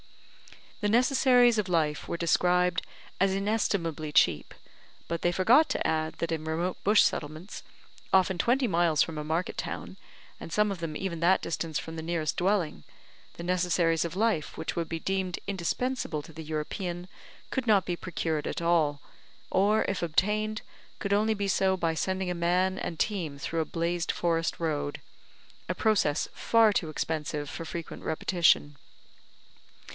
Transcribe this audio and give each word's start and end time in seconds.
The 0.81 0.89
necessaries 0.89 1.59
of 1.59 1.69
life 1.69 2.07
were 2.07 2.17
described 2.17 2.81
as 3.19 3.35
inestimably 3.35 4.11
cheap; 4.11 4.55
but 5.07 5.21
they 5.21 5.31
forgot 5.31 5.69
to 5.69 5.85
add 5.87 6.13
that 6.15 6.31
in 6.31 6.43
remote 6.43 6.83
bush 6.83 7.03
settlements, 7.03 7.61
often 8.11 8.39
twenty 8.39 8.67
miles 8.67 9.03
from 9.03 9.19
a 9.19 9.23
market 9.23 9.57
town, 9.57 9.97
and 10.39 10.51
some 10.51 10.71
of 10.71 10.79
them 10.79 10.97
even 10.97 11.19
that 11.19 11.43
distance 11.43 11.77
from 11.77 11.97
the 11.97 12.01
nearest 12.01 12.35
dwelling, 12.35 12.83
the 13.35 13.43
necessaries 13.43 14.03
of 14.03 14.15
life 14.15 14.57
which 14.57 14.75
would 14.75 14.89
be 14.89 14.99
deemed 14.99 15.37
indispensable 15.45 16.23
to 16.23 16.33
the 16.33 16.41
European, 16.43 17.07
could 17.51 17.67
not 17.67 17.85
be 17.85 17.95
procured 17.95 18.47
at 18.47 18.59
all, 18.59 19.01
or, 19.51 19.85
if 19.87 20.01
obtained, 20.01 20.63
could 20.97 21.13
only 21.13 21.35
be 21.35 21.47
so 21.47 21.77
by 21.77 21.93
sending 21.93 22.31
a 22.31 22.33
man 22.33 22.79
and 22.79 22.97
team 22.97 23.37
through 23.37 23.59
a 23.61 23.65
blazed 23.65 24.11
forest 24.11 24.59
road, 24.59 24.99
a 25.69 25.75
process 25.75 26.27
far 26.33 26.73
too 26.73 26.89
expensive 26.89 27.47
for 27.51 27.65
frequent 27.65 28.01
repetition. 28.01 28.75